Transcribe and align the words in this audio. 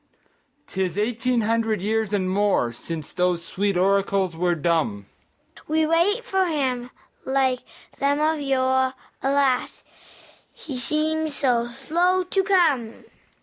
'Tis 0.65 0.97
eighteen 0.97 1.41
hundred 1.41 1.79
years 1.79 2.11
and 2.11 2.27
more 2.31 2.73
Since 2.73 3.13
those 3.13 3.45
sweet 3.45 3.77
oracles 3.77 4.35
were 4.35 4.55
dumb; 4.55 5.05
We 5.67 5.85
wait 5.85 6.25
for 6.25 6.47
Him, 6.47 6.89
like 7.23 7.59
them 7.99 8.19
of 8.19 8.41
yore; 8.41 8.95
Alas, 9.21 9.83
He 10.53 10.79
seems 10.79 11.35
so 11.35 11.67
slow 11.67 12.23
to 12.23 12.41
come! 12.43 13.03